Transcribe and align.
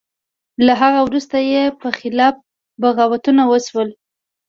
له 0.65 0.73
هغه 0.81 0.99
وروسته 1.07 1.37
یې 1.51 1.63
په 1.81 1.87
خلاف 1.99 2.35
بغاوتونه 2.81 3.43
وشول. 3.51 3.89